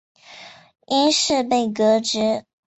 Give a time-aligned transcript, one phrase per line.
[0.87, 2.43] 因事被革职。